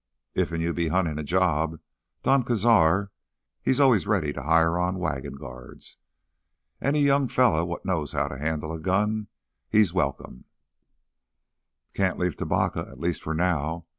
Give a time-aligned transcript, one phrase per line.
[0.33, 3.09] "Iffen you be huntin' a job—Don Cazar,
[3.61, 5.99] he's always ready to hire on wagon guards.
[6.81, 9.27] Any young feller what knows how to handle a gun,
[9.69, 10.45] he's welcome—"
[11.93, 13.85] "Can't leave Tubacca, at least for now.